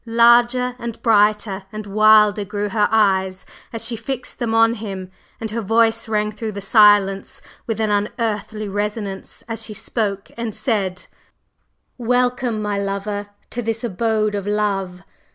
Larger 0.07 0.75
and 0.79 0.99
brighter 1.03 1.65
and 1.71 1.85
wilder 1.85 2.43
grew 2.43 2.69
her 2.69 2.87
eyes 2.89 3.45
as 3.71 3.85
she 3.85 3.95
fixed 3.95 4.39
them 4.39 4.55
on 4.55 4.73
him, 4.73 5.11
and 5.39 5.51
her 5.51 5.61
voice 5.61 6.07
rang 6.09 6.31
through 6.31 6.53
the 6.53 6.59
silence 6.59 7.39
with 7.67 7.79
an 7.79 7.91
unearthly 7.91 8.67
resonance 8.67 9.43
as 9.47 9.63
she 9.63 9.75
spoke 9.75 10.31
and 10.35 10.55
said: 10.55 11.05
"Welcome, 11.99 12.63
my 12.63 12.79
lover, 12.79 13.27
to 13.51 13.61
this 13.61 13.83
abode 13.83 14.33
of 14.33 14.47
love! 14.47 15.03